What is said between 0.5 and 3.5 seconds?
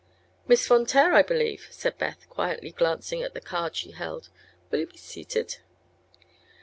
Von Taer, I believe," said Beth, quietly glancing at the